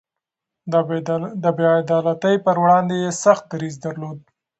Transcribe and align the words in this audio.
د 1.43 1.45
بې 1.57 1.67
عدالتۍ 1.81 2.35
پر 2.45 2.55
وړاندې 2.63 2.95
يې 3.03 3.11
سخت 3.23 3.43
دريځ 3.53 3.75
درلود. 3.85 4.19